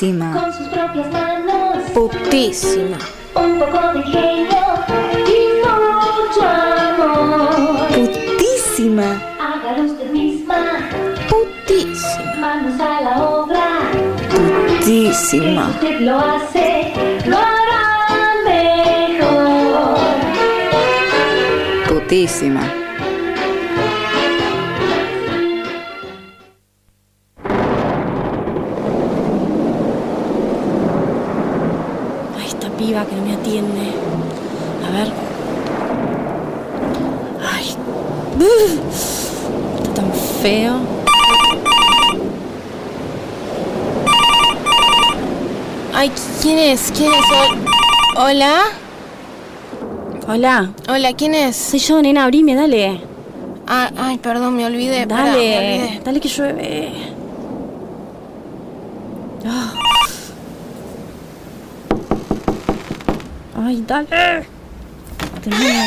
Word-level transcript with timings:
Putísima. 0.00 0.32
con 0.32 0.50
sus 0.54 0.66
propias 0.68 1.12
manos, 1.12 1.76
Putísima. 1.92 2.96
un 3.34 3.58
poco 3.58 3.92
de 3.92 3.98
ingenio 3.98 4.64
y 5.26 5.60
mucho 5.60 6.42
amor. 6.48 7.86
Putísima. 7.88 9.20
Hágalo 9.38 9.82
usted 9.92 10.10
misma, 10.10 10.88
Putísima. 11.28 12.34
manos 12.40 12.80
a 12.80 13.00
la 13.02 13.22
obra. 13.28 13.66
Putísima. 14.30 15.66
Si 15.66 15.86
usted 15.86 16.00
lo 16.00 16.18
hace, 16.18 16.94
lo 17.26 17.36
hará 17.36 17.84
mejor. 18.46 19.98
Putísima. 21.88 22.62
Que 33.06 33.16
no 33.16 33.22
me 33.22 33.34
atiende. 33.34 33.92
A 34.86 34.90
ver. 34.92 35.12
Ay. 37.52 37.76
Está 39.82 39.94
tan 39.94 40.12
feo. 40.42 40.74
Ay, 45.94 46.10
¿quién 46.40 46.58
es? 46.58 46.92
¿Quién 46.96 47.12
es? 47.12 47.20
Hol- 47.20 47.58
Hola. 48.16 48.60
Hola. 50.28 50.70
Hola, 50.88 51.12
¿quién 51.14 51.34
es? 51.34 51.56
Soy 51.56 51.78
yo, 51.80 52.00
nena, 52.00 52.24
abrime, 52.24 52.54
dale. 52.54 53.00
Ah, 53.66 53.90
ay, 53.98 54.18
perdón, 54.18 54.56
me 54.56 54.64
olvidé. 54.66 55.06
pará, 55.06 55.24
me 55.24 55.28
Dale, 55.30 55.58
olvidé. 55.58 56.00
dale 56.04 56.20
que 56.20 56.28
llueve. 56.28 56.92
Ah. 59.46 59.72
Ay, 63.70 63.84
dale. 63.86 64.08
Termina. 65.44 65.84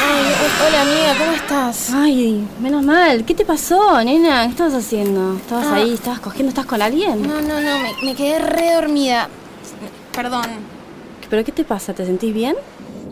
Ay, 0.00 0.32
ho- 0.32 0.66
hola, 0.66 0.80
amiga, 0.80 1.14
¿cómo 1.18 1.32
estás? 1.32 1.90
Ay, 1.92 2.42
menos 2.58 2.82
mal. 2.82 3.22
¿Qué 3.26 3.34
te 3.34 3.44
pasó, 3.44 4.02
nena? 4.02 4.44
¿Qué 4.44 4.48
estabas 4.52 4.72
haciendo? 4.72 5.36
¿Estabas 5.36 5.66
Ah. 5.66 5.74
ahí? 5.76 5.92
¿Estabas 5.92 6.20
cogiendo? 6.20 6.48
¿Estás 6.48 6.64
con 6.64 6.80
alguien? 6.80 7.20
No, 7.20 7.42
no, 7.42 7.60
no, 7.60 7.78
me, 7.80 7.92
me 8.02 8.14
quedé 8.14 8.38
re 8.38 8.72
dormida. 8.72 9.28
Perdón. 10.16 10.46
¿Pero 11.28 11.44
qué 11.44 11.52
te 11.52 11.64
pasa? 11.64 11.92
¿Te 11.92 12.06
sentís 12.06 12.32
bien? 12.32 12.56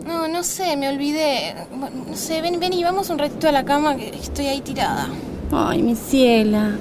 No, 0.03 0.27
no 0.27 0.41
sé, 0.41 0.75
me 0.75 0.89
olvidé. 0.89 1.55
Bueno, 1.75 2.03
no 2.09 2.15
sé, 2.17 2.41
ven, 2.41 2.59
ven 2.59 2.73
y 2.73 2.83
vamos 2.83 3.11
un 3.11 3.19
ratito 3.19 3.47
a 3.49 3.51
la 3.51 3.63
cama 3.63 3.95
que 3.97 4.09
estoy 4.09 4.47
ahí 4.47 4.61
tirada. 4.61 5.09
Ay, 5.51 5.83
mi 5.83 5.95
ciela. 5.95 6.71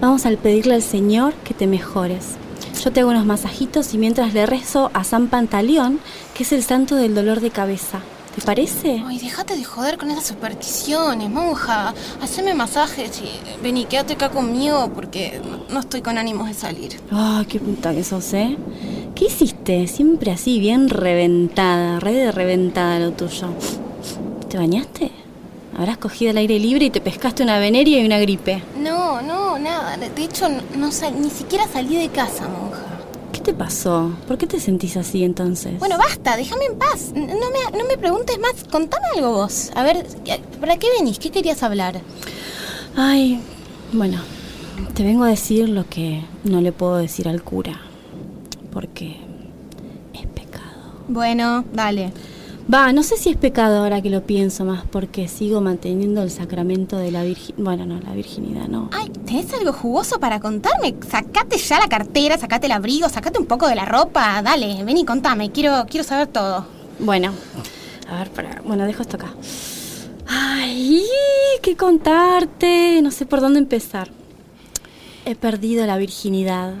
Vamos 0.00 0.24
a 0.26 0.30
pedirle 0.30 0.74
al 0.74 0.82
Señor 0.82 1.34
que 1.42 1.54
te 1.54 1.66
mejores. 1.66 2.36
Yo 2.84 2.92
te 2.92 3.00
hago 3.00 3.10
unos 3.10 3.26
masajitos 3.26 3.92
y 3.92 3.98
mientras 3.98 4.34
le 4.34 4.46
rezo 4.46 4.90
a 4.94 5.02
San 5.02 5.26
Pantaleón, 5.26 5.98
que 6.34 6.44
es 6.44 6.52
el 6.52 6.62
santo 6.62 6.94
del 6.94 7.12
dolor 7.12 7.40
de 7.40 7.50
cabeza. 7.50 8.00
¿Te 8.36 8.40
parece? 8.42 9.02
Ay, 9.04 9.18
déjate 9.18 9.56
de 9.56 9.64
joder 9.64 9.98
con 9.98 10.12
esas 10.12 10.28
supersticiones, 10.28 11.28
monja. 11.28 11.92
Haceme 12.22 12.54
masajes 12.54 13.20
y 13.20 13.62
ven 13.62 13.78
y 13.78 13.84
quédate 13.86 14.12
acá 14.12 14.30
conmigo 14.30 14.92
porque 14.94 15.40
no, 15.70 15.80
estoy 15.80 16.02
con 16.02 16.18
ánimos 16.18 16.46
de 16.46 16.54
salir. 16.54 17.00
Ay, 17.10 17.46
qué 17.46 17.58
puta 17.58 17.92
que 17.92 18.04
sos, 18.04 18.32
¿eh? 18.34 18.56
¿Qué 19.16 19.24
hiciste? 19.24 19.88
Siempre 19.88 20.30
así, 20.30 20.60
bien 20.60 20.88
reventada, 20.88 21.98
re 21.98 22.12
de 22.12 22.30
reventada 22.30 23.00
lo 23.00 23.10
tuyo. 23.10 23.48
¿Te 24.48 24.56
bañaste? 24.56 25.10
Habrás 25.76 25.98
cogido 25.98 26.30
el 26.30 26.38
aire 26.38 26.60
libre 26.60 26.86
y 26.86 26.90
te 26.90 27.00
pescaste 27.00 27.42
una 27.42 27.58
veneria 27.58 28.00
y 28.00 28.06
una 28.06 28.18
gripe. 28.18 28.62
No, 28.80 29.20
no, 29.20 29.58
nada. 29.58 29.96
De 29.96 30.24
hecho, 30.24 30.48
no, 30.48 30.60
no 30.76 30.90
ni 31.20 31.30
siquiera 31.30 31.66
salí 31.66 31.96
de 31.96 32.08
casa, 32.08 32.46
monja. 32.48 32.67
¿Qué 33.48 33.54
te 33.54 33.60
pasó? 33.60 34.12
¿Por 34.26 34.36
qué 34.36 34.46
te 34.46 34.60
sentís 34.60 34.98
así 34.98 35.24
entonces? 35.24 35.78
Bueno, 35.78 35.96
basta, 35.96 36.36
déjame 36.36 36.66
en 36.66 36.76
paz. 36.76 37.12
No 37.14 37.24
me, 37.24 37.78
no 37.78 37.86
me 37.88 37.96
preguntes 37.96 38.38
más. 38.38 38.52
Contame 38.70 39.06
algo 39.16 39.32
vos. 39.32 39.70
A 39.74 39.82
ver, 39.84 40.06
¿para 40.60 40.76
qué 40.76 40.88
venís? 40.98 41.18
¿Qué 41.18 41.30
querías 41.30 41.62
hablar? 41.62 41.98
Ay, 42.94 43.40
bueno, 43.94 44.18
te 44.92 45.02
vengo 45.02 45.24
a 45.24 45.28
decir 45.28 45.66
lo 45.70 45.88
que 45.88 46.22
no 46.44 46.60
le 46.60 46.72
puedo 46.72 46.98
decir 46.98 47.26
al 47.26 47.42
cura. 47.42 47.80
Porque 48.70 49.16
es 50.12 50.26
pecado. 50.26 51.04
Bueno, 51.08 51.64
dale. 51.72 52.12
Va, 52.72 52.92
no 52.92 53.02
sé 53.02 53.16
si 53.16 53.30
es 53.30 53.36
pecado 53.38 53.78
ahora 53.78 54.02
que 54.02 54.10
lo 54.10 54.24
pienso 54.24 54.66
más, 54.66 54.84
porque 54.84 55.26
sigo 55.26 55.62
manteniendo 55.62 56.22
el 56.22 56.30
sacramento 56.30 56.98
de 56.98 57.10
la 57.10 57.22
virginidad. 57.22 57.64
Bueno, 57.64 57.86
no, 57.86 57.98
la 57.98 58.12
virginidad 58.12 58.68
no. 58.68 58.90
Ay, 58.92 59.08
¿tenés 59.08 59.50
algo 59.54 59.72
jugoso 59.72 60.20
para 60.20 60.38
contarme? 60.38 60.94
Sacate 61.10 61.56
ya 61.56 61.78
la 61.78 61.88
cartera, 61.88 62.36
sacate 62.36 62.66
el 62.66 62.72
abrigo, 62.72 63.08
sacate 63.08 63.38
un 63.38 63.46
poco 63.46 63.66
de 63.68 63.74
la 63.74 63.86
ropa. 63.86 64.42
Dale, 64.42 64.84
ven 64.84 64.98
y 64.98 65.06
contame. 65.06 65.50
Quiero, 65.50 65.86
quiero 65.88 66.04
saber 66.04 66.26
todo. 66.26 66.66
Bueno, 66.98 67.32
a 68.10 68.18
ver, 68.18 68.30
para. 68.32 68.60
Bueno, 68.60 68.84
dejo 68.84 69.00
esto 69.00 69.16
acá. 69.16 69.32
Ay, 70.26 71.02
qué 71.62 71.74
contarte. 71.74 73.00
No 73.00 73.10
sé 73.10 73.24
por 73.24 73.40
dónde 73.40 73.60
empezar. 73.60 74.10
He 75.24 75.34
perdido 75.34 75.86
la 75.86 75.96
virginidad. 75.96 76.74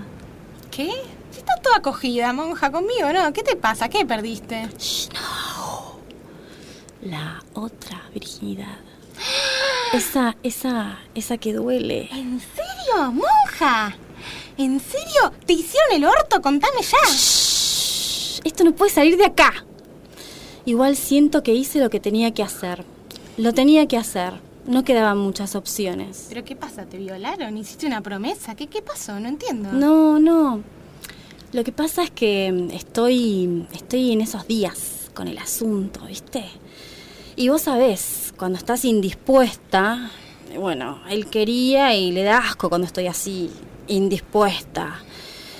¿Qué? 0.70 0.90
Si 1.30 1.38
estás 1.38 1.62
toda 1.62 1.80
cogida, 1.80 2.34
monja, 2.34 2.70
conmigo, 2.70 3.10
¿no? 3.14 3.32
¿Qué 3.32 3.42
te 3.42 3.56
pasa? 3.56 3.88
¿Qué 3.88 4.04
perdiste? 4.04 4.68
Shh, 4.78 5.08
no. 5.14 5.37
La 7.02 7.42
otra 7.54 8.02
virginidad. 8.12 8.78
Esa, 9.92 10.36
esa, 10.42 10.98
esa 11.14 11.38
que 11.38 11.52
duele. 11.52 12.08
¿En 12.12 12.40
serio, 12.40 13.12
monja? 13.12 13.96
¿En 14.56 14.80
serio? 14.80 15.32
¿Te 15.46 15.52
hicieron 15.52 15.92
el 15.92 16.04
orto? 16.04 16.42
Contame 16.42 16.82
ya. 16.82 17.12
Shh, 17.12 18.40
Esto 18.44 18.64
no 18.64 18.72
puede 18.74 18.90
salir 18.90 19.16
de 19.16 19.26
acá. 19.26 19.64
Igual 20.64 20.96
siento 20.96 21.42
que 21.42 21.54
hice 21.54 21.80
lo 21.80 21.88
que 21.88 22.00
tenía 22.00 22.32
que 22.34 22.42
hacer. 22.42 22.84
Lo 23.36 23.54
tenía 23.54 23.86
que 23.86 23.96
hacer. 23.96 24.34
No 24.66 24.84
quedaban 24.84 25.16
muchas 25.16 25.54
opciones. 25.54 26.26
¿Pero 26.28 26.44
qué 26.44 26.54
pasa? 26.54 26.84
¿Te 26.84 26.98
violaron? 26.98 27.56
¿Hiciste 27.56 27.86
una 27.86 28.02
promesa? 28.02 28.54
¿Qué, 28.54 28.66
qué 28.66 28.82
pasó? 28.82 29.18
No 29.18 29.28
entiendo. 29.28 29.72
No, 29.72 30.18
no. 30.18 30.60
Lo 31.52 31.64
que 31.64 31.72
pasa 31.72 32.02
es 32.02 32.10
que 32.10 32.52
mm, 32.52 32.70
estoy, 32.74 33.66
estoy 33.72 34.12
en 34.12 34.20
esos 34.20 34.46
días 34.46 35.10
con 35.14 35.28
el 35.28 35.38
asunto, 35.38 36.00
¿viste? 36.06 36.44
Y 37.38 37.50
vos 37.50 37.62
sabés, 37.62 38.34
cuando 38.36 38.58
estás 38.58 38.84
indispuesta, 38.84 40.10
bueno, 40.58 40.98
él 41.08 41.26
quería 41.26 41.94
y 41.94 42.10
le 42.10 42.24
da 42.24 42.38
asco 42.38 42.68
cuando 42.68 42.88
estoy 42.88 43.06
así, 43.06 43.48
indispuesta. 43.86 45.00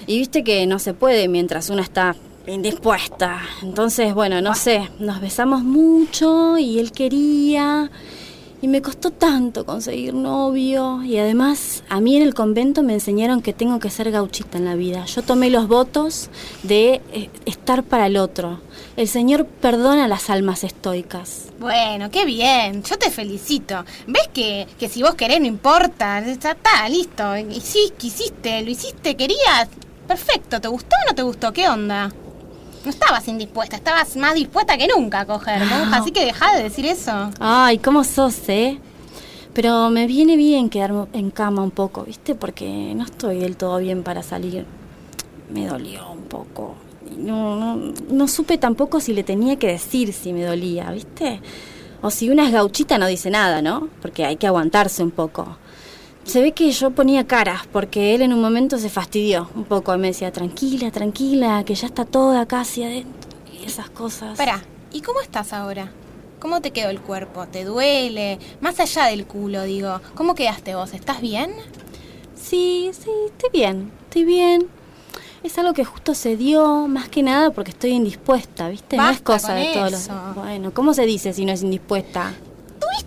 Y 0.09 0.19
viste 0.19 0.43
que 0.43 0.67
no 0.67 0.81
se 0.81 0.93
puede 0.93 1.29
mientras 1.29 1.71
uno 1.71 1.81
está 1.81 2.17
indispuesta. 2.49 3.43
Entonces, 3.63 4.13
bueno, 4.13 4.41
no 4.41 4.57
sé, 4.57 4.91
nos 4.99 5.21
besamos 5.21 5.63
mucho 5.63 6.59
y 6.59 6.81
él 6.81 6.91
quería. 6.91 7.93
Y 8.61 8.67
me 8.67 8.83
costó 8.83 9.11
tanto 9.13 9.65
conseguir 9.65 10.15
novio. 10.15 11.03
Y 11.05 11.19
además, 11.19 11.85
a 11.89 12.01
mí 12.01 12.17
en 12.17 12.23
el 12.23 12.35
convento 12.35 12.83
me 12.83 12.95
enseñaron 12.95 13.41
que 13.41 13.53
tengo 13.53 13.79
que 13.79 13.89
ser 13.89 14.11
gauchita 14.11 14.59
en 14.59 14.65
la 14.65 14.75
vida. 14.75 15.05
Yo 15.05 15.23
tomé 15.23 15.49
los 15.49 15.69
votos 15.69 16.29
de 16.65 17.01
eh, 17.13 17.31
estar 17.47 17.85
para 17.85 18.07
el 18.07 18.17
otro. 18.17 18.61
El 18.97 19.07
Señor 19.07 19.47
perdona 19.47 20.09
las 20.09 20.29
almas 20.29 20.65
estoicas. 20.65 21.51
Bueno, 21.61 22.11
qué 22.11 22.25
bien. 22.25 22.83
Yo 22.83 22.99
te 22.99 23.11
felicito. 23.11 23.85
¿Ves 24.09 24.29
que, 24.35 24.67
que 24.79 24.89
si 24.89 25.03
vos 25.03 25.15
querés 25.15 25.41
no 25.41 25.47
importa? 25.47 26.19
Está, 26.19 26.89
listo. 26.89 27.37
Y 27.37 27.61
sí, 27.61 27.93
quisiste, 27.97 28.61
lo 28.63 28.71
hiciste, 28.71 29.17
querías. 29.17 29.69
Perfecto. 30.09 30.61
¿Te 30.61 30.67
gustó 30.67 30.97
o 31.05 31.09
no 31.11 31.15
te 31.15 31.23
gustó? 31.23 31.53
¿Qué 31.53 31.69
onda? 31.69 32.11
No 32.85 32.91
estabas 32.91 33.27
indispuesta, 33.29 33.77
estabas 33.77 34.17
más 34.17 34.35
dispuesta 34.35 34.77
que 34.79 34.87
nunca 34.87 35.21
a 35.21 35.27
coger, 35.27 35.65
monja. 35.65 35.97
Así 35.97 36.11
que 36.11 36.25
dejá 36.25 36.57
de 36.57 36.63
decir 36.63 36.87
eso. 36.87 37.31
Ay, 37.41 37.79
¿cómo 37.79 38.05
sos, 38.05 38.49
eh? 38.49 38.79
Pero 39.55 39.91
me 39.91 40.07
viene 40.07 40.37
bien 40.37 40.71
quedarme 40.71 41.07
en 41.13 41.31
cama 41.31 41.63
un 41.63 41.73
poco, 41.73 42.05
¿viste? 42.05 42.35
Porque 42.35 42.93
no 42.95 43.05
estoy 43.05 43.41
del 43.41 43.57
todo 43.57 43.79
bien 43.79 44.03
para 44.03 44.23
salir. 44.23 44.65
Me 45.51 45.67
dolió 45.67 46.11
un 46.13 46.23
poco. 46.23 46.77
No, 47.17 47.57
no, 47.57 47.93
no 48.11 48.29
supe 48.29 48.59
tampoco 48.59 49.01
si 49.01 49.13
le 49.13 49.25
tenía 49.25 49.57
que 49.57 49.67
decir 49.67 50.13
si 50.13 50.33
me 50.33 50.45
dolía, 50.45 50.91
¿viste? 50.93 51.41
O 52.03 52.11
si 52.11 52.31
una 52.31 52.47
es 52.47 52.53
gauchita 52.53 52.99
no 52.99 53.07
dice 53.07 53.31
nada, 53.31 53.61
¿no? 53.61 53.89
Porque 54.01 54.25
hay 54.25 54.37
que 54.37 54.47
aguantarse 54.47 55.03
un 55.03 55.11
poco. 55.11 55.57
Se 56.29 56.43
ve 56.43 56.53
que 56.53 56.71
yo 56.73 56.91
ponía 56.91 57.27
caras, 57.27 57.67
porque 57.73 58.15
él 58.15 58.21
en 58.21 58.35
un 58.35 58.43
momento 58.43 58.77
se 58.77 58.91
fastidió 58.91 59.49
un 59.55 59.65
poco. 59.65 59.97
Me 59.97 60.09
decía, 60.09 60.31
tranquila, 60.31 60.91
tranquila, 60.91 61.65
que 61.65 61.75
ya 61.75 61.87
está 61.87 62.05
toda 62.05 62.45
casi 62.45 62.83
adentro. 62.85 63.31
Y 63.51 63.65
esas 63.65 63.89
cosas. 63.89 64.33
Espera, 64.33 64.63
¿y 64.93 65.01
cómo 65.01 65.23
estás 65.23 65.55
ahora? 65.55 65.91
¿Cómo 66.39 66.61
te 66.61 66.71
quedó 66.71 66.91
el 66.91 67.01
cuerpo? 67.01 67.47
¿Te 67.47 67.65
duele? 67.65 68.39
Más 68.61 68.79
allá 68.79 69.07
del 69.07 69.25
culo, 69.27 69.65
digo. 69.65 70.03
¿Cómo 70.15 70.35
quedaste 70.35 70.75
vos? 70.75 70.93
¿Estás 70.93 71.23
bien? 71.23 71.51
Sí, 72.35 72.91
sí, 72.93 73.11
estoy 73.29 73.49
bien, 73.51 73.91
estoy 74.05 74.25
bien. 74.25 74.69
Es 75.43 75.57
algo 75.57 75.73
que 75.73 75.87
justo 75.87 76.15
se 76.15 76.37
dio, 76.37 76.89
más 76.89 77.09
que 77.09 77.23
nada 77.23 77.51
porque 77.53 77.71
estoy 77.71 77.93
indispuesta, 77.93 78.69
¿viste? 78.69 78.99
no 78.99 79.05
es 79.05 79.09
Basta 79.09 79.25
cosa 79.25 79.49
con 79.49 79.57
de 79.57 79.73
todos 79.73 79.93
los... 79.93 80.35
Bueno, 80.35 80.75
¿cómo 80.75 80.93
se 80.93 81.07
dice 81.07 81.33
si 81.33 81.47
no 81.47 81.53
es 81.53 81.63
indispuesta? 81.63 82.35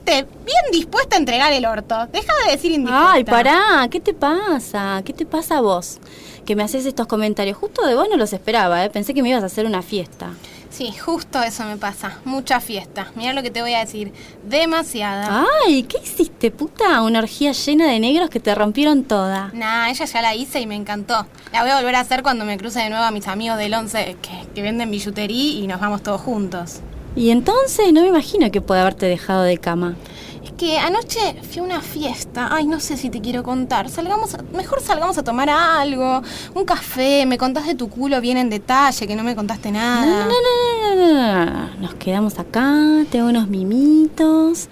Bien 0.05 0.65
dispuesta 0.71 1.15
a 1.15 1.19
entregar 1.19 1.53
el 1.53 1.65
orto. 1.65 2.07
Deja 2.11 2.33
de 2.45 2.51
decir 2.51 2.71
indispuesta. 2.71 3.13
Ay, 3.13 3.23
pará, 3.23 3.87
¿qué 3.89 3.99
te 3.99 4.13
pasa? 4.13 5.01
¿Qué 5.05 5.13
te 5.13 5.25
pasa 5.25 5.57
a 5.57 5.61
vos? 5.61 5.99
que 6.45 6.55
me 6.55 6.63
haces 6.63 6.85
estos 6.85 7.07
comentarios. 7.07 7.57
Justo 7.57 7.85
de 7.85 7.95
vos 7.95 8.07
no 8.09 8.17
los 8.17 8.33
esperaba, 8.33 8.83
¿eh? 8.83 8.89
Pensé 8.89 9.13
que 9.13 9.21
me 9.21 9.29
ibas 9.29 9.43
a 9.43 9.47
hacer 9.47 9.65
una 9.65 9.81
fiesta. 9.81 10.33
Sí, 10.69 10.91
justo 10.93 11.41
eso 11.43 11.65
me 11.65 11.77
pasa. 11.77 12.19
Mucha 12.23 12.59
fiesta. 12.61 13.11
Mira 13.15 13.33
lo 13.33 13.43
que 13.43 13.51
te 13.51 13.61
voy 13.61 13.73
a 13.73 13.79
decir. 13.79 14.13
Demasiada. 14.43 15.45
Ay, 15.65 15.83
¿qué 15.83 15.97
hiciste, 16.03 16.49
puta? 16.49 17.01
Una 17.01 17.19
orgía 17.19 17.51
llena 17.51 17.87
de 17.87 17.99
negros 17.99 18.29
que 18.29 18.39
te 18.39 18.55
rompieron 18.55 19.03
toda. 19.03 19.51
Nah, 19.53 19.89
ella 19.89 20.05
ya 20.05 20.21
la 20.21 20.33
hice 20.33 20.61
y 20.61 20.67
me 20.67 20.75
encantó. 20.75 21.27
La 21.51 21.61
voy 21.61 21.71
a 21.71 21.77
volver 21.77 21.95
a 21.95 21.99
hacer 21.99 22.23
cuando 22.23 22.45
me 22.45 22.57
cruce 22.57 22.79
de 22.79 22.89
nuevo 22.89 23.03
a 23.03 23.11
mis 23.11 23.27
amigos 23.27 23.57
del 23.57 23.73
11 23.73 24.17
que, 24.21 24.47
que 24.55 24.61
venden 24.61 24.89
billutería 24.89 25.59
y 25.59 25.67
nos 25.67 25.81
vamos 25.81 26.03
todos 26.03 26.21
juntos. 26.21 26.79
Y 27.15 27.29
entonces 27.29 27.91
no 27.93 28.01
me 28.01 28.07
imagino 28.07 28.49
que 28.51 28.61
puede 28.61 28.81
haberte 28.81 29.05
dejado 29.05 29.43
de 29.43 29.57
cama. 29.57 29.95
Es 30.43 30.51
que 30.53 30.77
anoche 30.79 31.19
fui 31.43 31.59
a 31.59 31.63
una 31.63 31.81
fiesta. 31.81 32.47
Ay, 32.51 32.65
no 32.65 32.79
sé 32.79 32.95
si 32.97 33.09
te 33.09 33.19
quiero 33.21 33.43
contar. 33.43 33.89
Salgamos, 33.89 34.33
a- 34.35 34.43
mejor 34.55 34.81
salgamos 34.81 35.17
a 35.17 35.23
tomar 35.23 35.49
algo, 35.49 36.21
un 36.55 36.65
café. 36.65 37.25
Me 37.25 37.37
contás 37.37 37.67
de 37.67 37.75
tu 37.75 37.89
culo 37.89 38.21
bien 38.21 38.37
en 38.37 38.49
detalle, 38.49 39.07
que 39.07 39.15
no 39.15 39.23
me 39.23 39.35
contaste 39.35 39.71
nada. 39.71 40.25
no, 40.25 40.29
no, 40.29 40.95
no, 40.95 40.95
no, 40.95 41.13
no, 41.13 41.45
no, 41.45 41.45
no. 41.45 41.69
Nos 41.81 41.93
quedamos 41.95 42.39
acá, 42.39 42.73
tengo 43.11 43.27
unos 43.29 43.47
mimitos. 43.49 44.69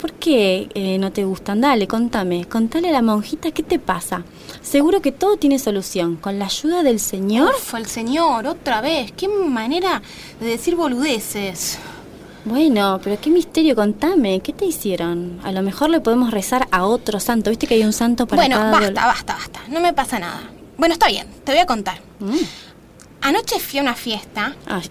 ¿Por 0.00 0.12
qué 0.12 0.68
eh, 0.74 0.98
no 0.98 1.10
te 1.10 1.24
gustan? 1.24 1.60
Dale, 1.60 1.88
contame. 1.88 2.44
Contale 2.44 2.90
a 2.90 2.92
la 2.92 3.02
monjita 3.02 3.50
qué 3.50 3.62
te 3.64 3.78
pasa. 3.78 4.22
Seguro 4.68 5.00
que 5.00 5.12
todo 5.12 5.38
tiene 5.38 5.58
solución. 5.58 6.16
Con 6.16 6.38
la 6.38 6.44
ayuda 6.44 6.82
del 6.82 7.00
Señor. 7.00 7.54
Uf, 7.56 7.72
el 7.74 7.86
señor, 7.86 8.46
otra 8.46 8.82
vez. 8.82 9.12
Qué 9.12 9.26
manera 9.26 10.02
de 10.40 10.46
decir 10.46 10.76
boludeces. 10.76 11.78
Bueno, 12.44 13.00
pero 13.02 13.18
qué 13.18 13.30
misterio, 13.30 13.74
contame. 13.74 14.40
¿Qué 14.40 14.52
te 14.52 14.66
hicieron? 14.66 15.40
A 15.42 15.52
lo 15.52 15.62
mejor 15.62 15.88
le 15.88 16.00
podemos 16.00 16.32
rezar 16.32 16.68
a 16.70 16.84
otro 16.84 17.18
santo. 17.18 17.48
¿Viste 17.48 17.66
que 17.66 17.76
hay 17.76 17.84
un 17.84 17.94
santo 17.94 18.26
para 18.26 18.42
bueno, 18.42 18.56
cada 18.56 18.70
basta, 18.72 18.86
dolor? 18.88 19.04
basta, 19.06 19.34
basta. 19.36 19.60
No 19.68 19.80
me 19.80 19.94
pasa 19.94 20.18
nada. 20.18 20.50
Bueno, 20.76 20.92
está 20.92 21.08
bien, 21.08 21.26
te 21.44 21.52
voy 21.52 21.62
a 21.62 21.66
contar. 21.66 22.02
Mm. 22.20 22.36
Anoche 23.22 23.60
fui 23.60 23.78
a 23.78 23.82
una 23.82 23.94
fiesta. 23.94 24.54
Ay, 24.66 24.90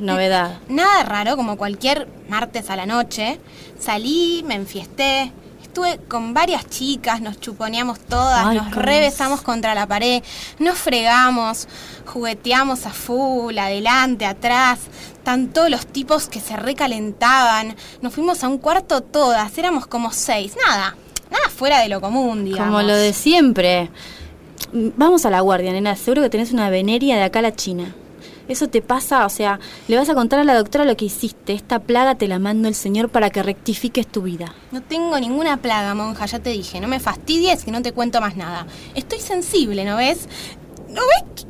novedad. 0.00 0.58
Nada 0.70 1.02
raro, 1.04 1.36
como 1.36 1.58
cualquier 1.58 2.08
martes 2.30 2.70
a 2.70 2.76
la 2.76 2.86
noche. 2.86 3.38
Salí, 3.78 4.42
me 4.46 4.54
enfiesté. 4.54 5.32
Estuve 5.78 6.04
con 6.08 6.34
varias 6.34 6.68
chicas, 6.68 7.20
nos 7.20 7.38
chuponeamos 7.38 8.00
todas, 8.00 8.44
Ay, 8.44 8.56
nos 8.56 8.66
qué 8.66 8.80
revesamos 8.80 9.42
contra 9.42 9.76
la 9.76 9.86
pared, 9.86 10.24
nos 10.58 10.76
fregamos, 10.76 11.68
jugueteamos 12.04 12.84
a 12.84 12.90
full, 12.90 13.56
adelante, 13.56 14.26
atrás. 14.26 14.80
Están 15.12 15.46
todos 15.50 15.70
los 15.70 15.86
tipos 15.86 16.26
que 16.26 16.40
se 16.40 16.56
recalentaban. 16.56 17.76
Nos 18.02 18.12
fuimos 18.12 18.42
a 18.42 18.48
un 18.48 18.58
cuarto 18.58 19.02
todas, 19.02 19.56
éramos 19.56 19.86
como 19.86 20.10
seis. 20.10 20.56
Nada, 20.66 20.96
nada 21.30 21.48
fuera 21.48 21.78
de 21.78 21.88
lo 21.88 22.00
común, 22.00 22.44
digamos. 22.44 22.74
Como 22.74 22.82
lo 22.82 22.96
de 22.96 23.12
siempre. 23.12 23.88
Vamos 24.72 25.26
a 25.26 25.30
la 25.30 25.42
guardia, 25.42 25.70
nena. 25.70 25.94
Seguro 25.94 26.22
que 26.22 26.30
tenés 26.30 26.50
una 26.50 26.70
veneria 26.70 27.14
de 27.14 27.22
acá 27.22 27.38
a 27.38 27.42
la 27.42 27.54
China. 27.54 27.94
Eso 28.48 28.68
te 28.68 28.82
pasa, 28.82 29.26
o 29.26 29.28
sea, 29.28 29.60
le 29.86 29.96
vas 29.96 30.08
a 30.08 30.14
contar 30.14 30.40
a 30.40 30.44
la 30.44 30.54
doctora 30.54 30.84
lo 30.84 30.96
que 30.96 31.04
hiciste. 31.04 31.52
Esta 31.52 31.78
plaga 31.78 32.14
te 32.14 32.28
la 32.28 32.38
mando 32.38 32.68
el 32.68 32.74
Señor 32.74 33.10
para 33.10 33.30
que 33.30 33.42
rectifiques 33.42 34.06
tu 34.06 34.22
vida. 34.22 34.54
No 34.72 34.82
tengo 34.82 35.18
ninguna 35.20 35.58
plaga, 35.58 35.94
monja, 35.94 36.26
ya 36.26 36.38
te 36.38 36.50
dije. 36.50 36.80
No 36.80 36.88
me 36.88 37.00
fastidies 37.00 37.64
que 37.64 37.70
no 37.70 37.82
te 37.82 37.92
cuento 37.92 38.20
más 38.20 38.36
nada. 38.36 38.66
Estoy 38.94 39.20
sensible, 39.20 39.84
¿no 39.84 39.96
ves? 39.96 40.28
¿No 40.88 41.02
ves 41.02 41.46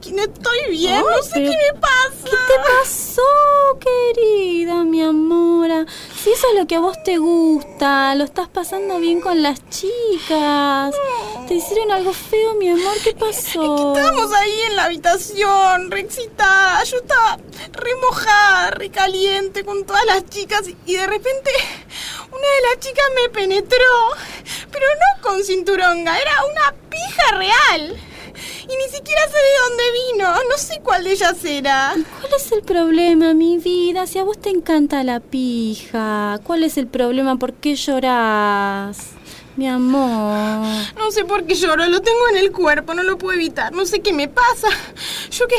que, 0.00 0.12
no 0.12 0.22
estoy 0.22 0.70
bien? 0.70 1.00
No 1.00 1.22
sé 1.22 1.34
qué 1.34 1.48
me 1.48 1.80
pasa. 1.80 2.24
¿Qué 2.24 2.30
te 2.30 2.54
pasó, 2.80 3.22
querida, 3.80 4.84
mi 4.84 5.02
amora? 5.02 5.86
Si 6.22 6.30
eso 6.30 6.46
es 6.52 6.58
lo 6.58 6.66
que 6.66 6.76
a 6.76 6.80
vos 6.80 7.02
te 7.04 7.18
gusta, 7.18 8.14
lo 8.14 8.24
estás 8.24 8.48
pasando 8.48 8.98
bien 8.98 9.20
con 9.20 9.42
las 9.42 9.60
chicas. 9.70 10.94
¿Te 11.46 11.54
hicieron 11.54 11.90
algo 11.90 12.12
feo, 12.12 12.54
mi 12.54 12.70
amor? 12.70 12.96
¿Qué 13.02 13.14
pasó? 13.14 13.94
Estábamos 13.94 14.32
ahí 14.34 14.60
en 14.68 14.76
la 14.76 14.84
habitación, 14.84 15.90
re 15.90 16.00
excitada. 16.00 16.82
Yo 16.84 16.98
estaba 16.98 17.38
re 17.72 17.94
mojada, 18.02 18.70
re 18.70 18.90
caliente 18.90 19.64
con 19.64 19.84
todas 19.84 20.04
las 20.06 20.24
chicas 20.26 20.62
y 20.86 20.94
de 20.94 21.06
repente 21.06 21.50
una 22.30 22.38
de 22.38 22.62
las 22.68 22.80
chicas 22.80 23.06
me 23.14 23.28
penetró. 23.30 23.76
Pero 24.70 24.86
no 24.86 25.22
con 25.22 25.44
cinturonga, 25.44 26.18
era 26.18 26.32
una 26.44 26.74
pija 26.88 27.36
real. 27.36 28.07
Y 28.62 28.76
ni 28.76 28.88
siquiera 28.94 29.22
sé 29.22 29.36
de 29.36 29.68
dónde 29.68 29.84
vino, 30.12 30.34
no 30.50 30.58
sé 30.58 30.80
cuál 30.82 31.04
de 31.04 31.12
ellas 31.12 31.44
era. 31.44 31.94
¿Cuál 32.20 32.32
es 32.36 32.52
el 32.52 32.62
problema, 32.62 33.34
mi 33.34 33.58
vida? 33.58 34.06
Si 34.06 34.18
a 34.18 34.24
vos 34.24 34.38
te 34.38 34.50
encanta 34.50 35.02
la 35.04 35.20
pija, 35.20 36.40
¿cuál 36.44 36.64
es 36.64 36.78
el 36.78 36.86
problema? 36.86 37.36
¿Por 37.36 37.54
qué 37.54 37.74
llorás? 37.74 39.17
Mi 39.58 39.66
amor. 39.66 40.68
No 40.96 41.10
sé 41.10 41.24
por 41.24 41.42
qué 41.44 41.56
lloro, 41.56 41.84
lo 41.88 42.00
tengo 42.00 42.28
en 42.30 42.36
el 42.36 42.52
cuerpo, 42.52 42.94
no 42.94 43.02
lo 43.02 43.18
puedo 43.18 43.36
evitar, 43.36 43.72
no 43.72 43.86
sé 43.86 43.98
qué 43.98 44.12
me 44.12 44.28
pasa. 44.28 44.68
Yo 45.32 45.48
que 45.48 45.56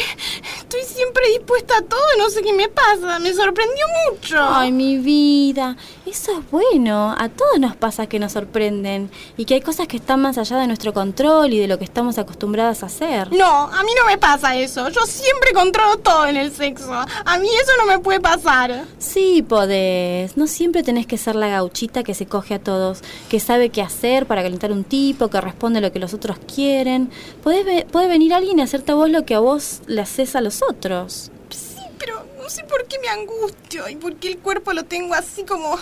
estoy 0.58 0.84
siempre 0.84 1.28
dispuesta 1.32 1.76
a 1.78 1.82
todo, 1.82 2.00
no 2.18 2.30
sé 2.30 2.42
qué 2.42 2.54
me 2.54 2.70
pasa, 2.70 3.20
me 3.20 3.34
sorprendió 3.34 3.86
mucho. 4.10 4.38
Ay, 4.40 4.72
mi 4.72 5.00
vida. 5.00 5.76
Eso 6.06 6.40
es 6.40 6.50
bueno. 6.50 7.14
A 7.18 7.28
todos 7.28 7.60
nos 7.60 7.76
pasa 7.76 8.08
que 8.08 8.20
nos 8.20 8.32
sorprenden 8.32 9.12
y 9.36 9.44
que 9.44 9.56
hay 9.56 9.62
cosas 9.62 9.86
que 9.88 9.98
están 9.98 10.22
más 10.22 10.38
allá 10.38 10.58
de 10.58 10.68
nuestro 10.68 10.94
control 10.94 11.52
y 11.52 11.60
de 11.60 11.68
lo 11.68 11.78
que 11.78 11.84
estamos 11.84 12.18
acostumbradas 12.18 12.84
a 12.84 12.86
hacer. 12.86 13.34
No, 13.34 13.66
a 13.66 13.84
mí 13.84 13.92
no 14.00 14.06
me 14.06 14.18
pasa 14.18 14.56
eso. 14.56 14.88
Yo 14.88 15.02
siempre 15.02 15.52
controlo 15.54 15.98
todo 15.98 16.26
en 16.26 16.38
el 16.38 16.54
sexo. 16.54 16.94
A 16.94 17.38
mí 17.38 17.50
eso 17.50 17.72
no 17.78 17.86
me 17.86 18.00
puede 18.00 18.22
pasar. 18.22 18.86
Sí, 18.98 19.44
podés. 19.48 20.38
No 20.38 20.48
siempre 20.48 20.84
tenés 20.84 21.06
que 21.06 21.18
ser 21.18 21.36
la 21.36 21.50
gauchita 21.50 22.04
que 22.04 22.14
se 22.14 22.26
coge 22.28 22.54
a 22.54 22.60
todos, 22.60 23.02
que 23.28 23.42
sabe 23.42 23.70
qué 23.70 23.89
para 24.26 24.44
calentar 24.44 24.72
un 24.72 24.84
tipo, 24.84 25.30
que 25.30 25.42
responde 25.42 25.80
a 25.80 25.82
lo 25.82 25.92
que 25.92 26.00
los 26.00 26.14
otros 26.14 26.38
quieren. 26.54 27.10
Podés 27.44 27.86
puede 27.86 28.08
venir 28.08 28.34
alguien 28.34 28.60
y 28.60 28.62
hacerte 28.62 28.92
a 28.92 28.96
vos 28.96 29.10
lo 29.10 29.26
que 29.26 29.36
a 29.36 29.40
vos 29.40 29.82
le 29.88 30.02
haces 30.02 30.36
a 30.36 30.42
los 30.42 30.62
otros. 30.62 31.32
Sí, 31.50 31.82
pero 31.98 32.26
no 32.42 32.50
sé 32.50 32.64
por 32.64 32.86
qué 32.86 32.98
me 33.00 33.10
angustio 33.10 33.90
y 33.90 33.96
por 33.96 34.16
qué 34.16 34.30
el 34.30 34.38
cuerpo 34.38 34.74
lo 34.74 34.84
tengo 34.86 35.14
así 35.14 35.44
como, 35.44 35.78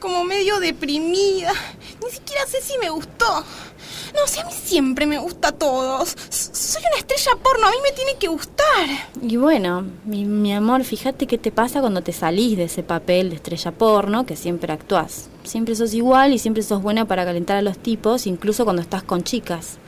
como 0.00 0.24
medio 0.24 0.60
deprimida. 0.60 1.52
Ni 2.04 2.10
siquiera 2.10 2.46
sé 2.46 2.60
si 2.60 2.76
me 2.78 2.90
gustó. 2.90 3.44
No, 4.14 4.26
si 4.26 4.40
a 4.40 4.44
mí 4.44 4.52
siempre 4.52 5.06
me 5.06 5.18
gusta 5.18 5.48
a 5.48 5.52
todos. 5.52 6.16
Soy 6.30 6.82
una 6.82 6.98
estrella 6.98 7.32
porno, 7.42 7.66
a 7.66 7.70
mí 7.70 7.76
me 7.82 7.92
tiene 7.92 8.16
que 8.18 8.28
gustar. 8.28 8.86
Y 9.22 9.36
bueno, 9.36 9.84
mi, 10.04 10.24
mi 10.24 10.52
amor, 10.52 10.84
fíjate 10.84 11.26
qué 11.26 11.38
te 11.38 11.52
pasa 11.52 11.80
cuando 11.80 12.02
te 12.02 12.12
salís 12.12 12.56
de 12.56 12.64
ese 12.64 12.82
papel 12.82 13.30
de 13.30 13.36
estrella 13.36 13.72
porno 13.72 14.26
que 14.26 14.36
siempre 14.36 14.72
actuás. 14.72 15.28
Siempre 15.44 15.74
sos 15.74 15.94
igual 15.94 16.32
y 16.32 16.38
siempre 16.38 16.62
sos 16.62 16.82
buena 16.82 17.04
para 17.04 17.24
calentar 17.24 17.56
a 17.56 17.62
los 17.62 17.78
tipos, 17.78 18.26
incluso 18.26 18.64
cuando 18.64 18.82
estás 18.82 19.02
con 19.02 19.24
chicas. 19.24 19.78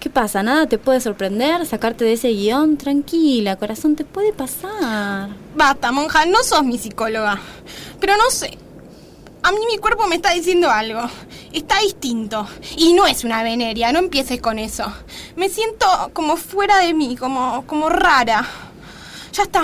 ¿Qué 0.00 0.10
pasa? 0.10 0.42
¿Nada 0.42 0.66
te 0.66 0.78
puede 0.78 1.00
sorprender? 1.00 1.64
¿Sacarte 1.66 2.04
de 2.04 2.12
ese 2.12 2.28
guion? 2.28 2.76
Tranquila, 2.76 3.56
corazón, 3.56 3.96
te 3.96 4.04
puede 4.04 4.32
pasar. 4.32 5.30
Basta, 5.54 5.90
monja, 5.90 6.26
no 6.26 6.42
sos 6.42 6.62
mi 6.64 6.78
psicóloga. 6.78 7.40
Pero 7.98 8.16
no 8.16 8.30
sé. 8.30 8.58
A 9.46 9.52
mí 9.52 9.58
mi 9.70 9.78
cuerpo 9.78 10.08
me 10.08 10.16
está 10.16 10.32
diciendo 10.32 10.68
algo. 10.68 11.02
Está 11.52 11.78
distinto. 11.78 12.48
Y 12.76 12.94
no 12.94 13.06
es 13.06 13.22
una 13.22 13.44
veneria, 13.44 13.92
no 13.92 14.00
empieces 14.00 14.40
con 14.40 14.58
eso. 14.58 14.92
Me 15.36 15.48
siento 15.48 15.86
como 16.14 16.36
fuera 16.36 16.78
de 16.78 16.92
mí, 16.94 17.14
como, 17.14 17.64
como 17.64 17.88
rara. 17.88 18.44
Ya 19.32 19.44
está. 19.44 19.62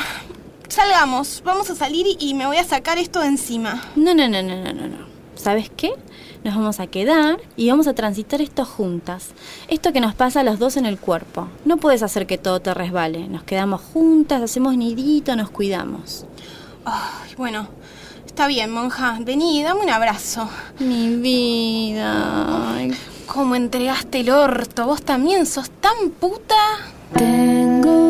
Salgamos. 0.69 1.43
Vamos 1.45 1.69
a 1.69 1.75
salir 1.75 2.07
y, 2.21 2.33
me 2.35 2.47
voy 2.47 2.59
a 2.59 2.65
sacar 2.65 2.97
esto 2.99 3.19
de 3.23 3.27
encima. 3.27 3.83
No, 3.97 4.15
no, 4.15 4.29
no, 4.29 4.41
no, 4.41 4.55
no, 4.55 4.73
no, 4.73 4.87
no. 4.87 5.07
¿Sabes 5.35 5.69
qué? 5.77 5.93
Nos 6.45 6.55
vamos 6.55 6.79
a 6.79 6.87
quedar 6.87 7.41
y 7.57 7.69
vamos 7.69 7.89
a 7.89 7.95
transitar 7.95 8.41
esto 8.41 8.65
juntas. 8.65 9.31
Esto 9.67 9.93
que 9.93 10.01
nos 10.01 10.15
pasa 10.15 10.43
a 10.43 10.45
los 10.45 10.61
dos 10.61 10.77
en 10.77 10.87
el 10.87 10.97
cuerpo. 10.97 11.49
No 11.65 11.79
puedes 11.79 12.05
hacer 12.05 12.29
que 12.29 12.39
todo 12.39 12.61
te 12.61 12.73
resbale. 12.73 13.27
Nos 13.27 13.43
quedamos 13.43 13.81
juntas, 13.81 14.43
hacemos 14.43 14.77
nidito, 14.77 15.35
nos 15.35 15.51
cuidamos. 15.51 16.25
Ay, 16.85 17.35
bueno. 17.37 17.82
Está 18.33 18.47
bien, 18.47 18.71
monja. 18.71 19.19
Vení, 19.21 19.63
dame 19.63 19.83
un 19.83 19.91
abrazo. 19.91 20.49
Mi 20.79 21.17
vida. 21.17 22.73
Ay, 22.75 22.97
¿Cómo 23.27 23.55
entregaste 23.57 24.21
el 24.21 24.31
orto? 24.31 24.87
¿Vos 24.87 25.03
también 25.03 25.45
sos 25.45 25.69
tan 25.69 26.09
puta? 26.19 26.57
Tengo 27.15 28.02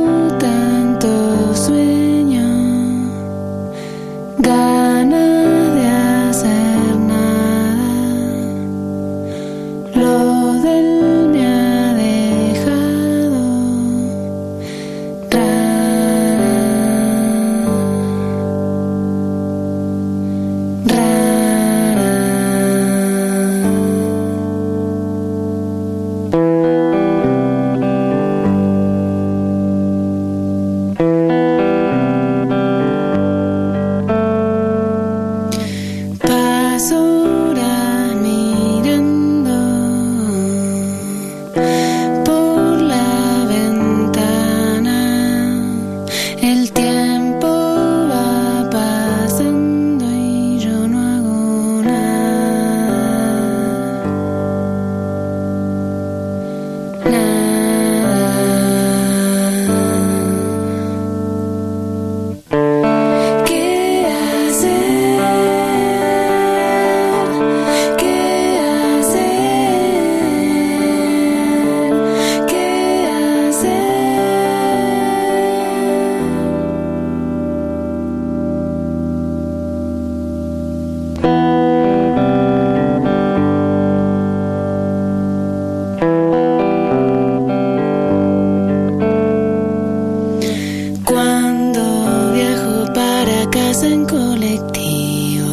en 93.83 94.07
colectivo, 94.07 95.47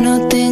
no 0.00 0.20
tengo 0.28 0.51